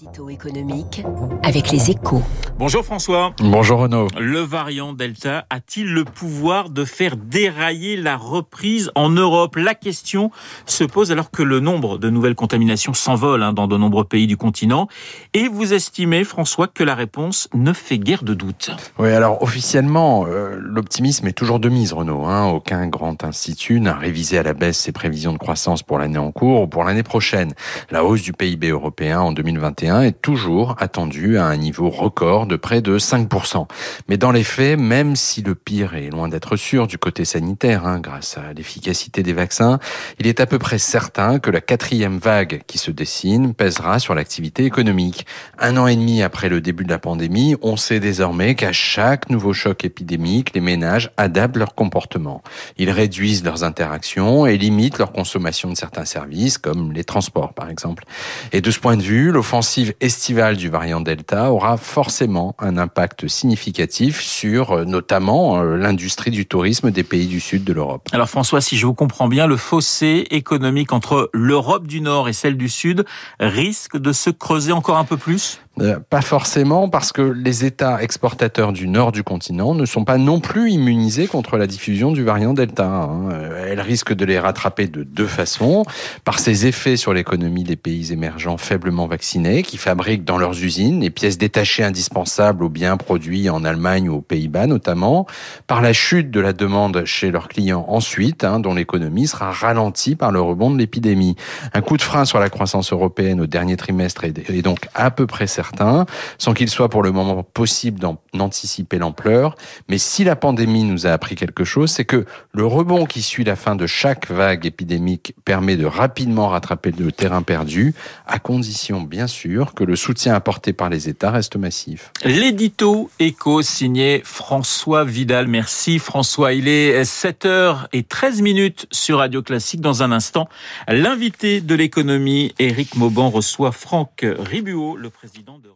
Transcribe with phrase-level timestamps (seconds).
[0.00, 1.04] L'édito économique
[1.44, 2.22] avec les échos.
[2.58, 3.32] Bonjour François.
[3.40, 4.08] Bonjour Renaud.
[4.18, 9.54] Le variant Delta a-t-il le pouvoir de faire dérailler la reprise en Europe?
[9.56, 10.30] La question
[10.66, 14.26] se pose alors que le nombre de nouvelles contaminations s'envole hein, dans de nombreux pays
[14.26, 14.88] du continent.
[15.32, 18.70] Et vous estimez, François, que la réponse ne fait guère de doute?
[18.98, 22.24] Oui, alors officiellement, euh, l'optimisme est toujours de mise, Renaud.
[22.24, 22.46] Hein.
[22.46, 26.32] Aucun grand institut n'a révisé à la baisse ses prévisions de croissance pour l'année en
[26.32, 27.52] cours ou pour l'année prochaine.
[27.90, 32.56] La hausse du PIB européen en 2021 est toujours attendue à un niveau record de
[32.56, 33.66] près de 5%.
[34.08, 37.86] Mais dans les faits, même si le pire est loin d'être sûr du côté sanitaire,
[37.86, 39.78] hein, grâce à l'efficacité des vaccins,
[40.18, 44.14] il est à peu près certain que la quatrième vague qui se dessine pèsera sur
[44.14, 45.26] l'activité économique.
[45.58, 49.28] Un an et demi après le début de la pandémie, on sait désormais qu'à chaque
[49.30, 52.42] nouveau choc épidémique, les ménages adaptent leur comportement.
[52.78, 57.68] Ils réduisent leurs interactions et limitent leur consommation de certains services, comme les transports par
[57.68, 58.04] exemple.
[58.52, 59.63] Et de ce point de vue, l'offensive
[60.00, 66.46] estivale du variant Delta aura forcément un impact significatif sur euh, notamment euh, l'industrie du
[66.46, 68.08] tourisme des pays du sud de l'Europe.
[68.12, 72.32] Alors François, si je vous comprends bien, le fossé économique entre l'Europe du Nord et
[72.32, 73.04] celle du Sud
[73.40, 75.60] risque de se creuser encore un peu plus?
[75.80, 80.18] Euh, pas forcément, parce que les États exportateurs du nord du continent ne sont pas
[80.18, 82.86] non plus immunisés contre la diffusion du variant Delta.
[82.86, 83.30] Hein.
[83.66, 85.84] Elle risque de les rattraper de deux façons.
[86.24, 91.00] Par ses effets sur l'économie des pays émergents faiblement vaccinés, qui fabriquent dans leurs usines
[91.00, 95.26] les pièces détachées indispensables aux biens produits en Allemagne ou aux Pays-Bas notamment.
[95.66, 100.16] Par la chute de la demande chez leurs clients ensuite, hein, dont l'économie sera ralentie
[100.16, 101.36] par le rebond de l'épidémie.
[101.72, 105.26] Un coup de frein sur la croissance européenne au dernier trimestre est donc à peu
[105.26, 106.06] près certain
[106.38, 108.00] sans qu'il soit pour le moment possible
[108.32, 109.54] d'anticiper l'ampleur.
[109.88, 113.44] Mais si la pandémie nous a appris quelque chose, c'est que le rebond qui suit
[113.44, 117.94] la fin de chaque vague épidémique permet de rapidement rattraper le terrain perdu,
[118.26, 119.43] à condition bien sûr
[119.74, 122.10] que le soutien apporté par les États reste massif.
[122.24, 125.48] L'édito éco signé François Vidal.
[125.48, 126.54] Merci François.
[126.54, 129.80] Il est 7h13 minutes sur Radio Classique.
[129.80, 130.48] Dans un instant,
[130.88, 135.68] l'invité de l'économie, Éric Mauban, reçoit Franck Ribuot, le président de